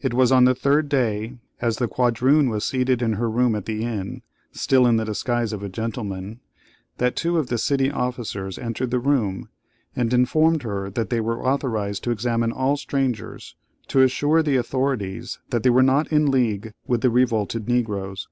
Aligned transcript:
It 0.00 0.12
was 0.12 0.32
on 0.32 0.44
the 0.44 0.56
third 0.56 0.88
day, 0.88 1.38
as 1.60 1.76
the 1.76 1.86
quadroon 1.86 2.48
was 2.50 2.64
seated 2.64 3.00
in 3.00 3.12
her 3.12 3.30
room 3.30 3.54
at 3.54 3.64
the 3.64 3.84
inn, 3.84 4.22
still 4.50 4.88
in 4.88 4.96
the 4.96 5.04
disguise 5.04 5.52
of 5.52 5.62
a 5.62 5.68
gentleman, 5.68 6.40
that 6.98 7.14
two 7.14 7.38
of 7.38 7.46
the 7.46 7.58
city 7.58 7.88
officers 7.88 8.58
entered 8.58 8.90
the 8.90 8.98
room, 8.98 9.48
and 9.94 10.12
informed 10.12 10.64
her 10.64 10.90
that 10.90 11.10
they 11.10 11.20
were 11.20 11.46
authorised 11.46 12.02
to 12.02 12.10
examine 12.10 12.50
all 12.50 12.76
strangers, 12.76 13.54
to 13.86 14.02
assure 14.02 14.42
the 14.42 14.56
authorities 14.56 15.38
that 15.50 15.62
they 15.62 15.70
were 15.70 15.80
not 15.84 16.10
in 16.10 16.28
league 16.32 16.72
with 16.88 17.00
the 17.02 17.10
revolted 17.10 17.68
Negroes. 17.68 18.26